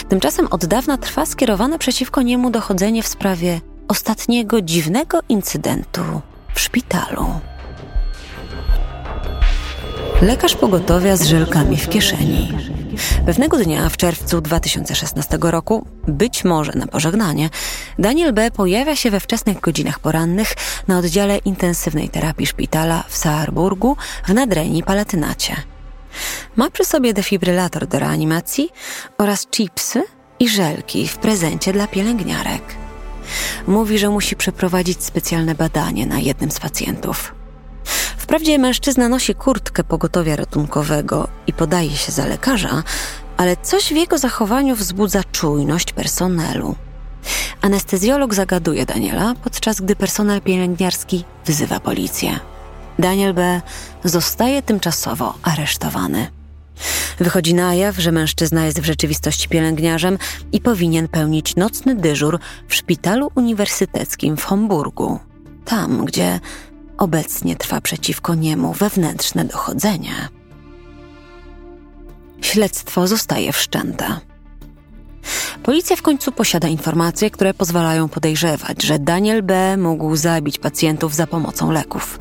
Tymczasem 0.08 0.46
od 0.50 0.66
dawna 0.66 0.98
trwa 0.98 1.26
skierowane 1.26 1.78
przeciwko 1.78 2.22
niemu 2.22 2.50
dochodzenie 2.50 3.02
w 3.02 3.08
sprawie 3.08 3.60
ostatniego 3.88 4.62
dziwnego 4.62 5.20
incydentu 5.28 6.02
w 6.54 6.60
szpitalu. 6.60 7.26
Lekarz 10.22 10.56
pogotowia 10.56 11.16
z 11.16 11.22
żelkami 11.22 11.76
w 11.76 11.88
kieszeni. 11.88 12.79
Pewnego 13.26 13.58
dnia 13.58 13.88
w 13.88 13.96
czerwcu 13.96 14.40
2016 14.40 15.38
roku, 15.40 15.86
być 16.08 16.44
może 16.44 16.72
na 16.74 16.86
pożegnanie, 16.86 17.50
Daniel 17.98 18.32
B. 18.32 18.50
pojawia 18.50 18.96
się 18.96 19.10
we 19.10 19.20
wczesnych 19.20 19.60
godzinach 19.60 19.98
porannych 19.98 20.54
na 20.88 20.98
oddziale 20.98 21.38
intensywnej 21.38 22.08
terapii 22.08 22.46
szpitala 22.46 23.04
w 23.08 23.16
Saarburgu 23.16 23.96
w 24.26 24.34
Nadrenii 24.34 24.82
Palatynacie. 24.82 25.56
Ma 26.56 26.70
przy 26.70 26.84
sobie 26.84 27.14
defibrylator 27.14 27.86
do 27.86 27.98
reanimacji 27.98 28.70
oraz 29.18 29.46
chipsy 29.46 30.02
i 30.38 30.48
żelki 30.48 31.08
w 31.08 31.18
prezencie 31.18 31.72
dla 31.72 31.86
pielęgniarek. 31.86 32.62
Mówi, 33.66 33.98
że 33.98 34.08
musi 34.08 34.36
przeprowadzić 34.36 35.04
specjalne 35.04 35.54
badanie 35.54 36.06
na 36.06 36.18
jednym 36.18 36.50
z 36.50 36.60
pacjentów. 36.60 37.39
Wprawdzie 38.30 38.58
mężczyzna 38.58 39.08
nosi 39.08 39.34
kurtkę 39.34 39.84
pogotowia 39.84 40.36
ratunkowego 40.36 41.28
i 41.46 41.52
podaje 41.52 41.90
się 41.90 42.12
za 42.12 42.26
lekarza, 42.26 42.82
ale 43.36 43.56
coś 43.56 43.84
w 43.88 43.96
jego 43.96 44.18
zachowaniu 44.18 44.76
wzbudza 44.76 45.24
czujność 45.32 45.92
personelu. 45.92 46.74
Anestezjolog 47.60 48.34
zagaduje 48.34 48.86
Daniela, 48.86 49.34
podczas 49.44 49.80
gdy 49.80 49.96
personel 49.96 50.40
pielęgniarski 50.40 51.24
wzywa 51.46 51.80
policję. 51.80 52.40
Daniel 52.98 53.34
B. 53.34 53.60
zostaje 54.04 54.62
tymczasowo 54.62 55.34
aresztowany. 55.42 56.26
Wychodzi 57.18 57.54
na 57.54 57.74
jaw, 57.74 57.96
że 57.98 58.12
mężczyzna 58.12 58.66
jest 58.66 58.80
w 58.80 58.84
rzeczywistości 58.84 59.48
pielęgniarzem 59.48 60.18
i 60.52 60.60
powinien 60.60 61.08
pełnić 61.08 61.56
nocny 61.56 61.94
dyżur 61.94 62.38
w 62.68 62.74
szpitalu 62.74 63.30
uniwersyteckim 63.34 64.36
w 64.36 64.44
Homburgu. 64.44 65.18
Tam, 65.64 66.04
gdzie 66.04 66.40
obecnie 67.00 67.56
trwa 67.56 67.80
przeciwko 67.80 68.34
niemu 68.34 68.72
wewnętrzne 68.72 69.44
dochodzenie. 69.44 70.28
Śledztwo 72.40 73.08
zostaje 73.08 73.52
wszczęte. 73.52 74.20
Policja 75.62 75.96
w 75.96 76.02
końcu 76.02 76.32
posiada 76.32 76.68
informacje, 76.68 77.30
które 77.30 77.54
pozwalają 77.54 78.08
podejrzewać, 78.08 78.82
że 78.82 78.98
Daniel 78.98 79.42
B. 79.42 79.76
mógł 79.76 80.16
zabić 80.16 80.58
pacjentów 80.58 81.14
za 81.14 81.26
pomocą 81.26 81.70
leków. 81.70 82.18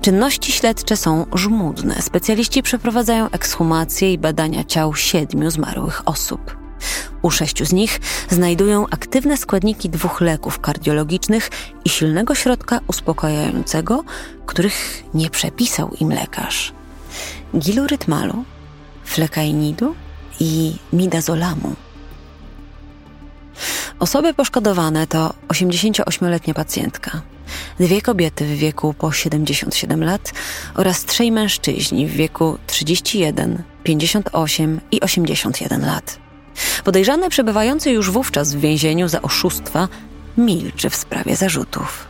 Czynności 0.00 0.52
śledcze 0.52 0.96
są 0.96 1.26
żmudne. 1.34 2.02
Specjaliści 2.02 2.62
przeprowadzają 2.62 3.30
ekshumacje 3.30 4.12
i 4.12 4.18
badania 4.18 4.64
ciał 4.64 4.94
siedmiu 4.94 5.50
zmarłych 5.50 6.02
osób. 6.04 6.57
U 7.22 7.30
sześciu 7.30 7.64
z 7.64 7.72
nich 7.72 8.00
znajdują 8.30 8.86
aktywne 8.90 9.36
składniki 9.36 9.90
dwóch 9.90 10.20
leków 10.20 10.60
kardiologicznych 10.60 11.50
i 11.84 11.88
silnego 11.88 12.34
środka 12.34 12.80
uspokajającego, 12.86 14.04
których 14.46 15.04
nie 15.14 15.30
przepisał 15.30 15.90
im 16.00 16.12
lekarz. 16.12 16.72
Gilurytmalu, 17.54 18.44
flekainidu 19.04 19.94
i 20.40 20.76
midazolamu. 20.92 21.76
Osoby 23.98 24.34
poszkodowane 24.34 25.06
to 25.06 25.34
88-letnia 25.48 26.54
pacjentka, 26.54 27.22
dwie 27.80 28.02
kobiety 28.02 28.44
w 28.44 28.58
wieku 28.58 28.94
po 28.94 29.12
77 29.12 30.04
lat 30.04 30.32
oraz 30.74 31.04
trzej 31.04 31.32
mężczyźni 31.32 32.06
w 32.06 32.12
wieku 32.12 32.58
31, 32.66 33.62
58 33.84 34.80
i 34.90 35.00
81 35.00 35.86
lat. 35.86 36.27
Podejrzany 36.84 37.30
przebywający 37.30 37.90
już 37.90 38.10
wówczas 38.10 38.54
w 38.54 38.60
więzieniu 38.60 39.08
za 39.08 39.22
oszustwa 39.22 39.88
milczy 40.38 40.90
w 40.90 40.96
sprawie 40.96 41.36
zarzutów. 41.36 42.08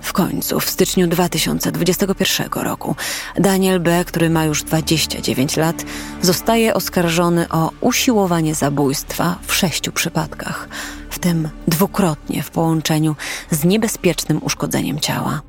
W 0.00 0.12
końcu, 0.12 0.60
w 0.60 0.70
styczniu 0.70 1.06
2021 1.06 2.48
roku, 2.52 2.96
Daniel 3.36 3.80
B., 3.80 4.04
który 4.04 4.30
ma 4.30 4.44
już 4.44 4.62
29 4.62 5.56
lat, 5.56 5.84
zostaje 6.22 6.74
oskarżony 6.74 7.48
o 7.48 7.70
usiłowanie 7.80 8.54
zabójstwa 8.54 9.38
w 9.46 9.54
sześciu 9.54 9.92
przypadkach, 9.92 10.68
w 11.10 11.18
tym 11.18 11.48
dwukrotnie 11.68 12.42
w 12.42 12.50
połączeniu 12.50 13.16
z 13.50 13.64
niebezpiecznym 13.64 14.40
uszkodzeniem 14.42 15.00
ciała. 15.00 15.42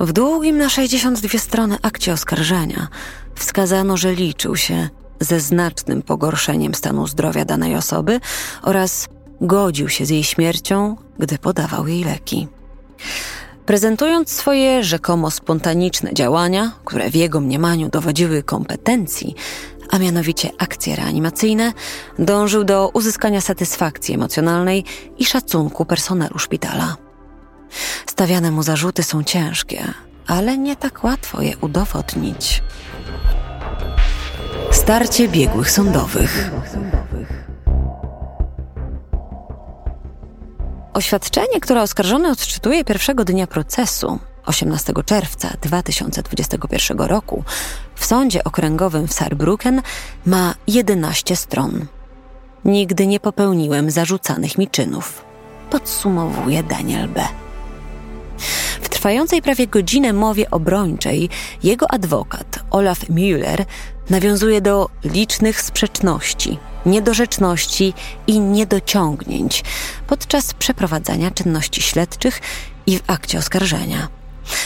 W 0.00 0.12
długim 0.12 0.58
na 0.58 0.68
62 0.68 1.38
strony 1.38 1.76
akcie 1.82 2.12
oskarżenia 2.12 2.88
wskazano, 3.34 3.96
że 3.96 4.14
liczył 4.14 4.56
się 4.56 4.88
ze 5.20 5.40
znacznym 5.40 6.02
pogorszeniem 6.02 6.74
stanu 6.74 7.06
zdrowia 7.06 7.44
danej 7.44 7.76
osoby 7.76 8.20
oraz 8.62 9.08
godził 9.40 9.88
się 9.88 10.06
z 10.06 10.10
jej 10.10 10.24
śmiercią, 10.24 10.96
gdy 11.18 11.38
podawał 11.38 11.88
jej 11.88 12.04
leki. 12.04 12.48
Prezentując 13.66 14.30
swoje 14.32 14.84
rzekomo 14.84 15.30
spontaniczne 15.30 16.14
działania, 16.14 16.72
które 16.84 17.10
w 17.10 17.14
jego 17.14 17.40
mniemaniu 17.40 17.88
dowodziły 17.88 18.42
kompetencji, 18.42 19.34
a 19.90 19.98
mianowicie 19.98 20.50
akcje 20.58 20.96
reanimacyjne, 20.96 21.72
dążył 22.18 22.64
do 22.64 22.88
uzyskania 22.88 23.40
satysfakcji 23.40 24.14
emocjonalnej 24.14 24.84
i 25.18 25.24
szacunku 25.24 25.84
personelu 25.84 26.38
szpitala. 26.38 26.96
Stawiane 28.06 28.50
mu 28.50 28.62
zarzuty 28.62 29.02
są 29.02 29.24
ciężkie, 29.24 29.84
ale 30.26 30.58
nie 30.58 30.76
tak 30.76 31.04
łatwo 31.04 31.42
je 31.42 31.56
udowodnić. 31.56 32.62
Starcie 34.88 35.28
biegłych 35.28 35.70
sądowych. 35.70 36.50
Oświadczenie, 40.94 41.60
które 41.60 41.82
oskarżony 41.82 42.30
odczytuje 42.30 42.84
pierwszego 42.84 43.24
dnia 43.24 43.46
procesu, 43.46 44.18
18 44.46 44.92
czerwca 45.06 45.48
2021 45.60 46.98
roku, 46.98 47.44
w 47.94 48.04
sądzie 48.04 48.44
okręgowym 48.44 49.08
w 49.08 49.12
Saarbrücken 49.12 49.80
ma 50.26 50.54
11 50.66 51.36
stron. 51.36 51.86
Nigdy 52.64 53.06
nie 53.06 53.20
popełniłem 53.20 53.90
zarzucanych 53.90 54.58
mi 54.58 54.68
czynów, 54.68 55.24
podsumowuje 55.70 56.62
Daniel 56.62 57.08
B. 57.08 57.24
W 58.82 58.88
trwającej 58.88 59.42
prawie 59.42 59.66
godzinę 59.66 60.12
mowie 60.12 60.50
obrończej 60.50 61.28
jego 61.62 61.90
adwokat 61.90 62.58
Olaf 62.70 62.98
Müller 63.10 63.64
nawiązuje 64.10 64.60
do 64.60 64.88
licznych 65.04 65.62
sprzeczności, 65.62 66.58
niedorzeczności 66.86 67.94
i 68.26 68.40
niedociągnięć 68.40 69.64
podczas 70.06 70.54
przeprowadzania 70.54 71.30
czynności 71.30 71.82
śledczych 71.82 72.40
i 72.86 72.98
w 72.98 73.02
akcie 73.06 73.38
oskarżenia. 73.38 74.08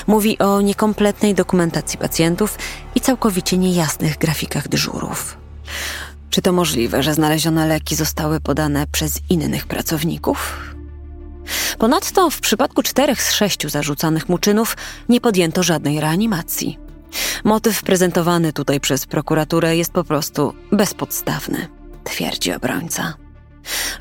Mówi 0.07 0.39
o 0.39 0.61
niekompletnej 0.61 1.35
dokumentacji 1.35 1.99
pacjentów 1.99 2.59
i 2.95 3.01
całkowicie 3.01 3.59
niejasnych 3.59 4.19
grafikach 4.19 4.69
dyżurów. 4.69 5.37
Czy 6.31 6.43
to 6.43 6.53
możliwe, 6.53 7.03
że 7.03 7.15
znalezione 7.15 7.67
leki 7.67 7.97
zostały 7.97 8.41
podane 8.41 8.87
przez 8.87 9.21
innych 9.29 9.67
pracowników? 9.67 10.61
Ponadto 11.79 12.31
w 12.31 12.41
przypadku 12.41 12.83
czterech 12.83 13.23
z 13.23 13.33
sześciu 13.33 13.69
zarzucanych 13.69 14.29
mu 14.29 14.39
czynów 14.39 14.77
nie 15.09 15.21
podjęto 15.21 15.63
żadnej 15.63 16.01
reanimacji. 16.01 16.79
Motyw 17.45 17.83
prezentowany 17.83 18.53
tutaj 18.53 18.81
przez 18.81 19.07
prokuraturę 19.07 19.77
jest 19.77 19.93
po 19.93 20.05
prostu 20.05 20.55
bezpodstawny, 20.73 21.69
twierdzi 22.05 22.53
obrońca. 22.53 23.15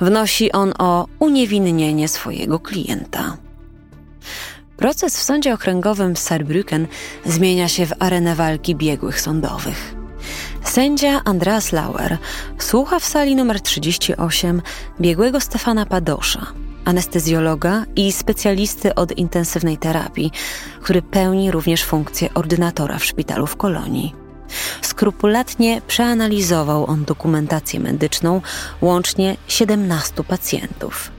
Wnosi 0.01 0.51
on 0.51 0.73
o 0.79 1.07
uniewinnienie 1.19 2.07
swojego 2.07 2.59
klienta. 2.59 3.37
Proces 4.77 5.17
w 5.17 5.23
sądzie 5.23 5.53
okręgowym 5.53 6.15
w 6.15 6.19
Saarbrücken 6.19 6.85
zmienia 7.25 7.67
się 7.67 7.85
w 7.85 7.93
arenę 7.99 8.35
walki 8.35 8.75
biegłych 8.75 9.21
sądowych. 9.21 9.95
Sędzia 10.63 11.21
Andreas 11.25 11.71
Lauer 11.71 12.17
słucha 12.59 12.99
w 12.99 13.05
sali 13.05 13.35
numer 13.35 13.61
38 13.61 14.61
biegłego 15.01 15.39
Stefana 15.39 15.85
Padosza, 15.85 16.45
anestezjologa 16.85 17.85
i 17.95 18.11
specjalisty 18.11 18.95
od 18.95 19.11
intensywnej 19.11 19.77
terapii, 19.77 20.31
który 20.81 21.01
pełni 21.01 21.51
również 21.51 21.83
funkcję 21.83 22.33
ordynatora 22.33 22.99
w 22.99 23.05
szpitalu 23.05 23.47
w 23.47 23.55
Kolonii. 23.55 24.15
Skrupulatnie 24.81 25.81
przeanalizował 25.87 26.85
on 26.85 27.05
dokumentację 27.05 27.79
medyczną 27.79 28.41
łącznie 28.81 29.37
17 29.47 30.23
pacjentów. 30.23 31.11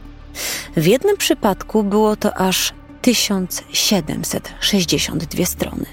W 0.77 0.87
jednym 0.87 1.17
przypadku 1.17 1.85
było 1.85 2.17
to 2.17 2.35
aż 2.35 2.73
1762 3.03 5.45
strony. 5.45 5.87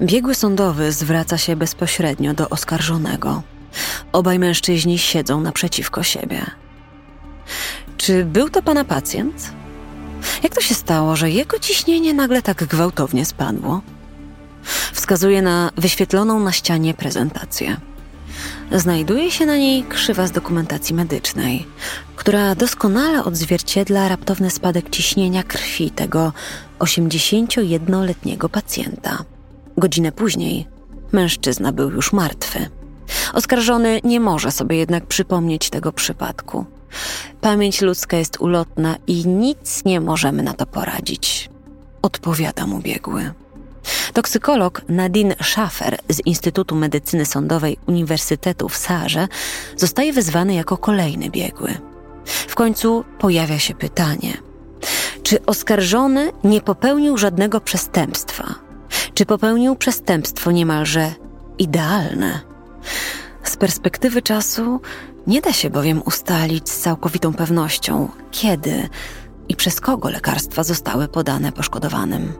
Biegły 0.00 0.34
sądowy 0.34 0.92
zwraca 0.92 1.38
się 1.38 1.56
bezpośrednio 1.56 2.34
do 2.34 2.48
oskarżonego. 2.48 3.42
Obaj 4.12 4.38
mężczyźni 4.38 4.98
siedzą 4.98 5.40
naprzeciwko 5.40 6.02
siebie. 6.02 6.46
Czy 7.96 8.24
był 8.24 8.50
to 8.50 8.62
pana 8.62 8.84
pacjent? 8.84 9.50
Jak 10.42 10.54
to 10.54 10.60
się 10.60 10.74
stało, 10.74 11.16
że 11.16 11.30
jego 11.30 11.58
ciśnienie 11.58 12.14
nagle 12.14 12.42
tak 12.42 12.64
gwałtownie 12.64 13.24
spadło? 13.24 13.80
Wskazuje 14.92 15.42
na 15.42 15.70
wyświetloną 15.76 16.40
na 16.40 16.52
ścianie 16.52 16.94
prezentację. 16.94 17.76
Znajduje 18.72 19.30
się 19.30 19.46
na 19.46 19.56
niej 19.56 19.84
krzywa 19.84 20.26
z 20.26 20.30
dokumentacji 20.30 20.94
medycznej, 20.94 21.66
która 22.16 22.54
doskonale 22.54 23.24
odzwierciedla 23.24 24.08
raptowny 24.08 24.50
spadek 24.50 24.90
ciśnienia 24.90 25.42
krwi 25.42 25.90
tego 25.90 26.32
81-letniego 26.78 28.48
pacjenta. 28.48 29.24
Godzinę 29.76 30.12
później 30.12 30.66
mężczyzna 31.12 31.72
był 31.72 31.90
już 31.90 32.12
martwy. 32.12 32.68
Oskarżony 33.32 34.00
nie 34.04 34.20
może 34.20 34.50
sobie 34.50 34.76
jednak 34.76 35.06
przypomnieć 35.06 35.70
tego 35.70 35.92
przypadku. 35.92 36.64
Pamięć 37.46 37.80
ludzka 37.80 38.16
jest 38.16 38.40
ulotna 38.40 38.96
i 39.06 39.26
nic 39.26 39.84
nie 39.84 40.00
możemy 40.00 40.42
na 40.42 40.54
to 40.54 40.66
poradzić. 40.66 41.50
Odpowiada 42.02 42.66
mu 42.66 42.78
biegły. 42.78 43.32
Toksykolog 44.12 44.82
Nadine 44.88 45.34
Schaffer 45.42 45.98
z 46.08 46.26
Instytutu 46.26 46.74
Medycyny 46.74 47.26
Sądowej 47.26 47.76
Uniwersytetu 47.86 48.68
w 48.68 48.76
Sarze 48.76 49.28
zostaje 49.76 50.12
wezwany 50.12 50.54
jako 50.54 50.76
kolejny 50.76 51.30
biegły. 51.30 51.74
W 52.24 52.54
końcu 52.54 53.04
pojawia 53.18 53.58
się 53.58 53.74
pytanie: 53.74 54.32
czy 55.22 55.46
oskarżony 55.46 56.32
nie 56.44 56.60
popełnił 56.60 57.16
żadnego 57.16 57.60
przestępstwa? 57.60 58.54
Czy 59.14 59.26
popełnił 59.26 59.76
przestępstwo 59.76 60.50
niemalże 60.50 61.12
idealne? 61.58 62.40
Z 63.42 63.56
perspektywy 63.56 64.22
czasu 64.22 64.80
nie 65.26 65.40
da 65.40 65.52
się 65.52 65.70
bowiem 65.70 66.02
ustalić 66.04 66.70
z 66.70 66.80
całkowitą 66.80 67.34
pewnością, 67.34 68.08
kiedy 68.30 68.88
i 69.48 69.56
przez 69.56 69.80
kogo 69.80 70.10
lekarstwa 70.10 70.64
zostały 70.64 71.08
podane 71.08 71.52
poszkodowanym. 71.52 72.32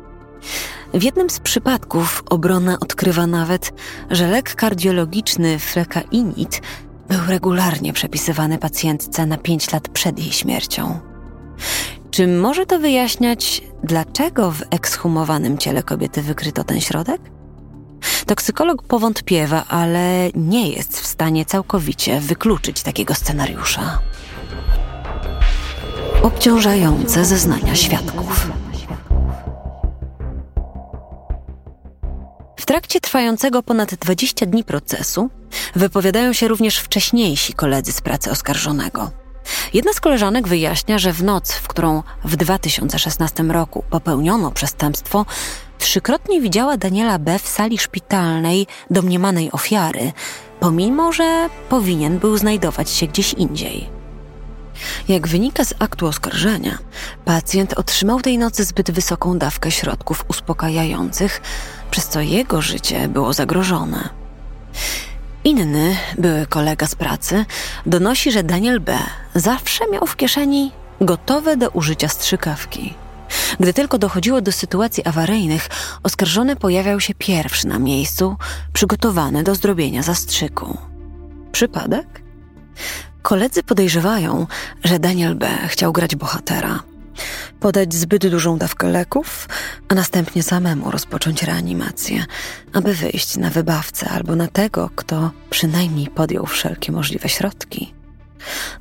W 0.94 1.02
jednym 1.02 1.30
z 1.30 1.40
przypadków 1.40 2.24
obrona 2.30 2.80
odkrywa 2.80 3.26
nawet, 3.26 3.72
że 4.10 4.28
lek 4.28 4.54
kardiologiczny 4.54 5.58
flekainit 5.58 6.62
był 7.08 7.18
regularnie 7.28 7.92
przepisywany 7.92 8.58
pacjentce 8.58 9.26
na 9.26 9.38
5 9.38 9.72
lat 9.72 9.88
przed 9.88 10.18
jej 10.18 10.32
śmiercią. 10.32 11.00
Czy 12.10 12.26
może 12.26 12.66
to 12.66 12.78
wyjaśniać, 12.78 13.62
dlaczego 13.84 14.50
w 14.50 14.62
ekshumowanym 14.70 15.58
ciele 15.58 15.82
kobiety 15.82 16.22
wykryto 16.22 16.64
ten 16.64 16.80
środek? 16.80 17.20
Toksykolog 18.26 18.82
powątpiewa, 18.82 19.64
ale 19.68 20.30
nie 20.34 20.70
jest 20.70 21.00
w 21.00 21.06
stanie 21.06 21.44
całkowicie 21.44 22.20
wykluczyć 22.20 22.82
takiego 22.82 23.14
scenariusza. 23.14 23.98
Obciążające 26.22 27.24
zeznania 27.24 27.74
świadków. 27.74 28.50
W 32.56 32.66
trakcie 32.66 33.00
trwającego 33.00 33.62
ponad 33.62 33.94
20 33.94 34.46
dni 34.46 34.64
procesu 34.64 35.30
wypowiadają 35.74 36.32
się 36.32 36.48
również 36.48 36.78
wcześniejsi 36.78 37.52
koledzy 37.52 37.92
z 37.92 38.00
pracy 38.00 38.30
oskarżonego. 38.30 39.10
Jedna 39.74 39.92
z 39.92 40.00
koleżanek 40.00 40.48
wyjaśnia, 40.48 40.98
że 40.98 41.12
w 41.12 41.24
noc, 41.24 41.52
w 41.52 41.68
którą 41.68 42.02
w 42.24 42.36
2016 42.36 43.42
roku 43.42 43.84
popełniono 43.90 44.50
przestępstwo, 44.50 45.26
trzykrotnie 45.78 46.40
widziała 46.40 46.76
Daniela 46.76 47.18
B. 47.18 47.38
w 47.38 47.48
sali 47.48 47.78
szpitalnej 47.78 48.66
domniemanej 48.90 49.52
ofiary, 49.52 50.12
pomimo 50.60 51.12
że 51.12 51.48
powinien 51.68 52.18
był 52.18 52.38
znajdować 52.38 52.90
się 52.90 53.06
gdzieś 53.06 53.32
indziej. 53.32 53.88
Jak 55.08 55.28
wynika 55.28 55.64
z 55.64 55.74
aktu 55.78 56.06
oskarżenia, 56.06 56.78
pacjent 57.24 57.72
otrzymał 57.74 58.20
tej 58.20 58.38
nocy 58.38 58.64
zbyt 58.64 58.90
wysoką 58.90 59.38
dawkę 59.38 59.70
środków 59.70 60.24
uspokajających, 60.28 61.40
przez 61.90 62.08
co 62.08 62.20
jego 62.20 62.62
życie 62.62 63.08
było 63.08 63.32
zagrożone. 63.32 64.08
Inny, 65.44 65.96
były 66.18 66.46
kolega 66.46 66.86
z 66.86 66.94
pracy, 66.94 67.44
donosi, 67.86 68.32
że 68.32 68.42
Daniel 68.42 68.80
B. 68.80 68.98
zawsze 69.34 69.84
miał 69.92 70.06
w 70.06 70.16
kieszeni 70.16 70.72
gotowe 71.00 71.56
do 71.56 71.70
użycia 71.70 72.08
strzykawki. 72.08 72.94
Gdy 73.60 73.72
tylko 73.72 73.98
dochodziło 73.98 74.40
do 74.40 74.52
sytuacji 74.52 75.04
awaryjnych, 75.04 75.68
oskarżony 76.02 76.56
pojawiał 76.56 77.00
się 77.00 77.14
pierwszy 77.14 77.68
na 77.68 77.78
miejscu, 77.78 78.36
przygotowany 78.72 79.42
do 79.42 79.54
zdrobienia 79.54 80.02
zastrzyku. 80.02 80.78
Przypadek? 81.52 82.22
Koledzy 83.22 83.62
podejrzewają, 83.62 84.46
że 84.84 84.98
Daniel 84.98 85.34
B. 85.34 85.48
chciał 85.68 85.92
grać 85.92 86.16
bohatera. 86.16 86.82
Podać 87.60 87.94
zbyt 87.94 88.26
dużą 88.26 88.58
dawkę 88.58 88.88
leków, 88.88 89.48
a 89.88 89.94
następnie 89.94 90.42
samemu 90.42 90.90
rozpocząć 90.90 91.42
reanimację, 91.42 92.24
aby 92.72 92.94
wyjść 92.94 93.36
na 93.36 93.50
wybawcę 93.50 94.08
albo 94.08 94.36
na 94.36 94.48
tego, 94.48 94.90
kto 94.96 95.30
przynajmniej 95.50 96.06
podjął 96.06 96.46
wszelkie 96.46 96.92
możliwe 96.92 97.28
środki. 97.28 97.95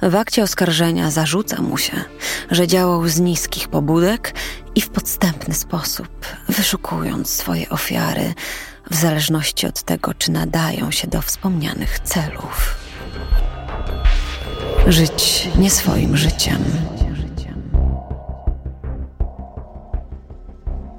W 0.02 0.16
akcie 0.16 0.44
oskarżenia 0.44 1.12
zarzuca 1.12 1.62
mu 1.62 1.78
się, 1.78 2.04
że 2.52 2.68
działał 2.68 3.08
z 3.08 3.20
niskich 3.20 3.68
pobudek 3.68 4.34
i 4.76 4.82
w 4.82 4.90
podstępny 4.90 5.54
sposób, 5.54 6.26
wyszukując 6.50 7.30
swoje 7.30 7.70
ofiary 7.70 8.34
w 8.92 8.96
zależności 8.96 9.68
od 9.68 9.84
tego, 9.84 10.14
czy 10.14 10.32
nadają 10.32 10.92
się 10.92 11.08
do 11.08 11.22
wspomnianych 11.22 12.00
celów. 12.00 12.76
Żyć 14.88 15.50
nie 15.58 15.70
swoim 15.70 16.18
życiem. 16.18 16.64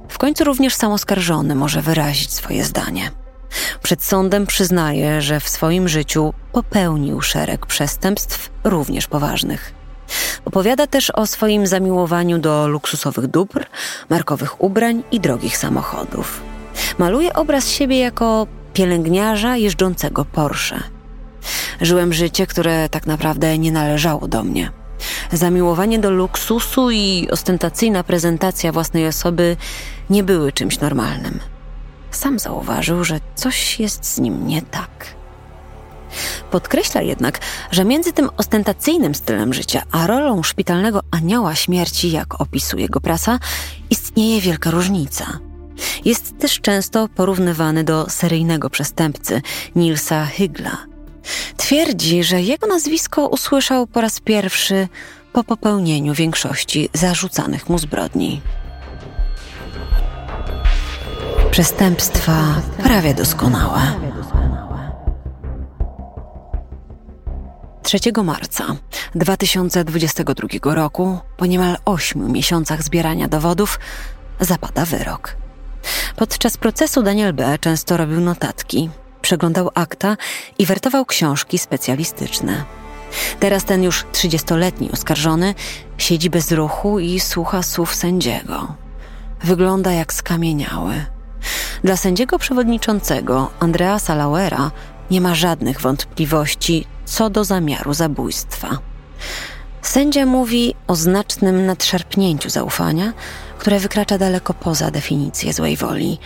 W 0.08 0.18
końcu 0.18 0.44
również 0.44 0.74
sam 0.74 0.92
oskarżony 0.92 1.54
może 1.54 1.82
wyrazić 1.82 2.32
swoje 2.32 2.64
zdanie. 2.64 3.10
Przed 3.82 4.04
sądem 4.04 4.46
przyznaje, 4.46 5.22
że 5.22 5.40
w 5.40 5.48
swoim 5.48 5.88
życiu 5.88 6.34
popełnił 6.52 7.20
szereg 7.20 7.66
przestępstw, 7.66 8.50
również 8.64 9.06
poważnych. 9.06 9.74
Opowiada 10.44 10.86
też 10.86 11.10
o 11.10 11.26
swoim 11.26 11.66
zamiłowaniu 11.66 12.38
do 12.38 12.68
luksusowych 12.68 13.26
dóbr, 13.26 13.66
markowych 14.10 14.62
ubrań 14.62 15.02
i 15.12 15.20
drogich 15.20 15.56
samochodów. 15.56 16.42
Maluje 16.98 17.32
obraz 17.32 17.68
siebie 17.68 17.98
jako 17.98 18.46
pielęgniarza 18.72 19.56
jeżdżącego 19.56 20.24
Porsche. 20.24 20.82
Żyłem 21.80 22.12
życie, 22.12 22.46
które 22.46 22.88
tak 22.88 23.06
naprawdę 23.06 23.58
nie 23.58 23.72
należało 23.72 24.28
do 24.28 24.42
mnie. 24.42 24.70
Zamiłowanie 25.32 25.98
do 25.98 26.10
luksusu 26.10 26.90
i 26.90 27.28
ostentacyjna 27.30 28.04
prezentacja 28.04 28.72
własnej 28.72 29.06
osoby 29.06 29.56
nie 30.10 30.22
były 30.22 30.52
czymś 30.52 30.80
normalnym. 30.80 31.40
Sam 32.16 32.38
zauważył, 32.38 33.04
że 33.04 33.20
coś 33.34 33.80
jest 33.80 34.04
z 34.04 34.18
nim 34.18 34.46
nie 34.46 34.62
tak. 34.62 35.14
Podkreśla 36.50 37.02
jednak, 37.02 37.40
że 37.70 37.84
między 37.84 38.12
tym 38.12 38.30
ostentacyjnym 38.36 39.14
stylem 39.14 39.54
życia 39.54 39.82
a 39.90 40.06
rolą 40.06 40.42
szpitalnego 40.42 41.00
anioła 41.10 41.54
śmierci, 41.54 42.10
jak 42.10 42.40
opisuje 42.40 42.88
go 42.88 43.00
prasa, 43.00 43.38
istnieje 43.90 44.40
wielka 44.40 44.70
różnica. 44.70 45.38
Jest 46.04 46.38
też 46.38 46.60
często 46.60 47.08
porównywany 47.08 47.84
do 47.84 48.10
seryjnego 48.10 48.70
przestępcy 48.70 49.42
Nilsa 49.76 50.26
Hygla. 50.26 50.76
Twierdzi, 51.56 52.24
że 52.24 52.42
jego 52.42 52.66
nazwisko 52.66 53.28
usłyszał 53.28 53.86
po 53.86 54.00
raz 54.00 54.20
pierwszy 54.20 54.88
po 55.32 55.44
popełnieniu 55.44 56.14
większości 56.14 56.88
zarzucanych 56.92 57.68
mu 57.68 57.78
zbrodni. 57.78 58.40
Przestępstwa 61.56 62.62
prawie 62.82 63.14
doskonałe. 63.14 63.80
3 67.82 67.98
marca 68.24 68.76
2022 69.14 70.74
roku, 70.74 71.18
po 71.36 71.46
niemal 71.46 71.76
ośmiu 71.84 72.28
miesiącach 72.28 72.82
zbierania 72.82 73.28
dowodów, 73.28 73.80
zapada 74.40 74.84
wyrok. 74.84 75.36
Podczas 76.16 76.56
procesu 76.56 77.02
Daniel 77.02 77.34
B. 77.34 77.58
często 77.60 77.96
robił 77.96 78.20
notatki, 78.20 78.90
przeglądał 79.22 79.70
akta 79.74 80.16
i 80.58 80.66
wertował 80.66 81.04
książki 81.04 81.58
specjalistyczne. 81.58 82.64
Teraz 83.40 83.64
ten 83.64 83.82
już 83.82 84.04
30-letni 84.04 84.92
oskarżony 84.92 85.54
siedzi 85.98 86.30
bez 86.30 86.52
ruchu 86.52 86.98
i 86.98 87.20
słucha 87.20 87.62
słów 87.62 87.94
sędziego. 87.94 88.74
Wygląda 89.44 89.92
jak 89.92 90.12
skamieniały. 90.12 91.15
Dla 91.84 91.96
sędziego 91.96 92.38
przewodniczącego 92.38 93.50
Andreasa 93.60 94.14
Lauera 94.14 94.70
nie 95.10 95.20
ma 95.20 95.34
żadnych 95.34 95.80
wątpliwości 95.80 96.86
co 97.04 97.30
do 97.30 97.44
zamiaru 97.44 97.94
zabójstwa. 97.94 98.78
Sędzia 99.82 100.26
mówi 100.26 100.74
o 100.86 100.96
znacznym 100.96 101.66
nadszarpnięciu 101.66 102.50
zaufania, 102.50 103.12
które 103.58 103.80
wykracza 103.80 104.18
daleko 104.18 104.54
poza 104.54 104.90
definicję 104.90 105.52
złej 105.52 105.76
woli, 105.76 106.18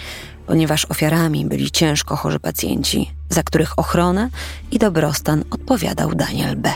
ponieważ 0.47 0.85
ofiarami 0.85 1.47
byli 1.47 1.71
ciężko 1.71 2.17
chorzy 2.17 2.41
pacjenci, 2.41 3.11
za 3.29 3.43
których 3.43 3.79
ochronę 3.79 4.29
i 4.71 4.79
dobrostan 4.79 5.45
odpowiadał 5.51 6.15
Daniel 6.15 6.57
B. 6.57 6.73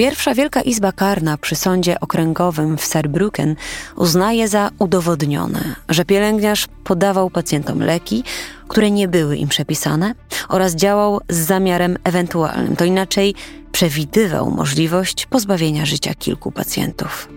Pierwsza 0.00 0.34
Wielka 0.34 0.60
Izba 0.60 0.92
Karna 0.92 1.38
przy 1.38 1.56
sądzie 1.56 2.00
okręgowym 2.00 2.76
w 2.76 2.84
Saarbrücken 2.84 3.54
uznaje 3.96 4.48
za 4.48 4.70
udowodnione, 4.78 5.74
że 5.88 6.04
pielęgniarz 6.04 6.66
podawał 6.84 7.30
pacjentom 7.30 7.80
leki, 7.80 8.24
które 8.68 8.90
nie 8.90 9.08
były 9.08 9.36
im 9.36 9.48
przepisane 9.48 10.14
oraz 10.48 10.74
działał 10.74 11.20
z 11.28 11.36
zamiarem 11.36 11.96
ewentualnym, 12.04 12.76
to 12.76 12.84
inaczej 12.84 13.34
przewidywał 13.72 14.50
możliwość 14.50 15.26
pozbawienia 15.26 15.86
życia 15.86 16.14
kilku 16.14 16.52
pacjentów. 16.52 17.28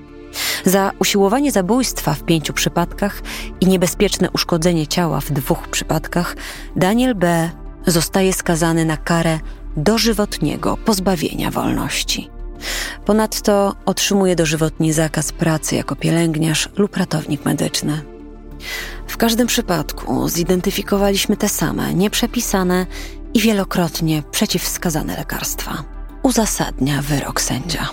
Za 0.66 0.92
usiłowanie 1.00 1.52
zabójstwa 1.52 2.14
w 2.14 2.24
pięciu 2.24 2.54
przypadkach 2.54 3.22
i 3.62 3.68
niebezpieczne 3.68 4.32
uszkodzenie 4.32 4.88
ciała 4.88 5.22
w 5.22 5.32
dwóch 5.32 5.68
przypadkach 5.68 6.36
Daniel 6.76 7.16
B. 7.16 7.50
zostaje 7.88 8.34
skazany 8.34 8.86
na 8.86 8.98
karę 8.98 9.40
dożywotniego 9.78 10.78
pozbawienia 10.78 11.52
wolności. 11.52 12.33
Ponadto 13.06 13.76
otrzymuje 13.86 14.36
dożywotni 14.36 14.94
zakaz 14.94 15.32
pracy 15.32 15.76
jako 15.76 15.96
pielęgniarz 15.96 16.70
lub 16.78 16.98
ratownik 16.98 17.46
medyczny. 17.46 18.02
W 19.08 19.18
każdym 19.18 19.48
przypadku 19.48 20.30
zidentyfikowaliśmy 20.30 21.38
te 21.38 21.50
same, 21.50 21.94
nieprzepisane 21.94 22.86
i 23.34 23.40
wielokrotnie 23.40 24.24
przeciwwskazane 24.32 25.18
lekarstwa. 25.18 25.84
Uzasadnia 26.24 27.02
wyrok 27.02 27.42
sędzia. 27.42 27.90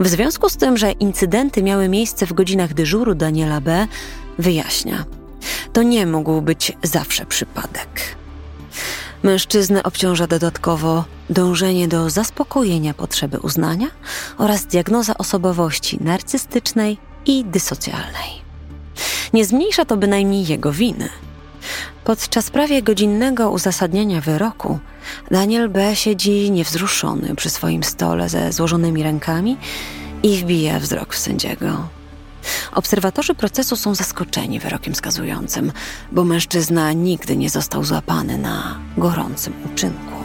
W 0.00 0.08
związku 0.08 0.48
z 0.48 0.56
tym, 0.56 0.76
że 0.76 0.92
incydenty 0.92 1.62
miały 1.62 1.88
miejsce 1.88 2.26
w 2.26 2.32
godzinach 2.32 2.74
dyżuru 2.74 3.14
Daniela 3.14 3.60
B., 3.60 3.86
wyjaśnia. 4.38 5.04
To 5.72 5.82
nie 5.82 6.06
mógł 6.06 6.42
być 6.42 6.72
zawsze 6.82 7.26
przypadek. 7.26 8.16
Mężczyznę 9.22 9.82
obciąża 9.82 10.26
dodatkowo 10.26 11.04
dążenie 11.30 11.88
do 11.88 12.10
zaspokojenia 12.10 12.94
potrzeby 12.94 13.38
uznania 13.38 13.86
oraz 14.38 14.66
diagnoza 14.66 15.18
osobowości 15.18 15.98
narcystycznej 16.00 16.98
i 17.26 17.44
dysocjalnej. 17.44 18.30
Nie 19.32 19.44
zmniejsza 19.44 19.84
to 19.84 19.96
bynajmniej 19.96 20.46
jego 20.46 20.72
winy. 20.72 21.08
Podczas 22.04 22.50
prawie 22.50 22.82
godzinnego 22.82 23.50
uzasadniania 23.50 24.20
wyroku 24.20 24.78
Daniel 25.30 25.68
B. 25.68 25.96
siedzi 25.96 26.50
niewzruszony 26.50 27.34
przy 27.34 27.50
swoim 27.50 27.84
stole 27.84 28.28
ze 28.28 28.52
złożonymi 28.52 29.02
rękami 29.02 29.56
i 30.22 30.36
wbija 30.36 30.78
wzrok 30.78 31.14
w 31.14 31.18
sędziego. 31.18 31.97
Obserwatorzy 32.72 33.34
procesu 33.34 33.76
są 33.76 33.94
zaskoczeni 33.94 34.60
wyrokiem 34.60 34.94
skazującym, 34.94 35.72
bo 36.12 36.24
mężczyzna 36.24 36.92
nigdy 36.92 37.36
nie 37.36 37.50
został 37.50 37.84
złapany 37.84 38.38
na 38.38 38.78
gorącym 38.96 39.52
uczynku. 39.72 40.18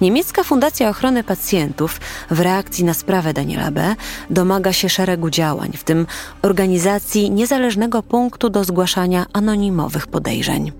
Niemiecka 0.00 0.44
Fundacja 0.44 0.88
Ochrony 0.88 1.24
Pacjentów 1.24 2.00
w 2.30 2.40
reakcji 2.40 2.84
na 2.84 2.94
sprawę 2.94 3.32
Daniela 3.32 3.70
B. 3.70 3.96
domaga 4.30 4.72
się 4.72 4.88
szeregu 4.88 5.30
działań, 5.30 5.72
w 5.76 5.84
tym 5.84 6.06
organizacji 6.42 7.30
niezależnego 7.30 8.02
punktu 8.02 8.50
do 8.50 8.64
zgłaszania 8.64 9.26
anonimowych 9.32 10.06
podejrzeń. 10.06 10.72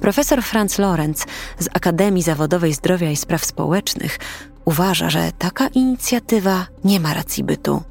Profesor 0.00 0.42
Franz 0.42 0.78
Lorenz 0.78 1.26
z 1.58 1.68
Akademii 1.74 2.22
Zawodowej 2.22 2.74
Zdrowia 2.74 3.10
i 3.10 3.16
Spraw 3.16 3.44
Społecznych 3.44 4.18
uważa, 4.64 5.10
że 5.10 5.30
taka 5.38 5.68
inicjatywa 5.68 6.66
nie 6.84 7.00
ma 7.00 7.14
racji 7.14 7.44
bytu. 7.44 7.82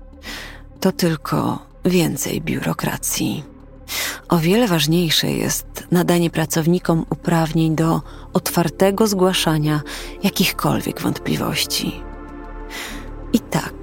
To 0.85 0.91
tylko 0.91 1.59
więcej 1.85 2.41
biurokracji. 2.41 3.43
O 4.29 4.37
wiele 4.37 4.67
ważniejsze 4.67 5.31
jest 5.31 5.67
nadanie 5.91 6.29
pracownikom 6.29 7.05
uprawnień 7.09 7.75
do 7.75 8.01
otwartego 8.33 9.07
zgłaszania 9.07 9.81
jakichkolwiek 10.23 11.01
wątpliwości. 11.01 12.01
I 13.33 13.39
tak 13.39 13.73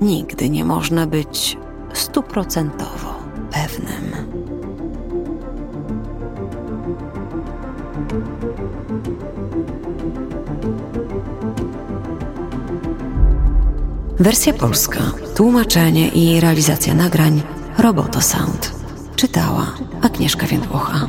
nigdy 0.00 0.50
nie 0.50 0.64
można 0.64 1.06
być 1.06 1.56
stuprocentowo 1.92 3.14
pewnym. 3.50 4.53
Wersja 14.20 14.52
polska, 14.52 15.00
tłumaczenie 15.36 16.08
i 16.08 16.40
realizacja 16.40 16.94
nagrań 16.94 17.42
Roboto 17.78 18.20
Sound. 18.20 18.72
Czytała 19.16 19.66
Agnieszka 20.02 20.46
Więdłocha. 20.46 21.08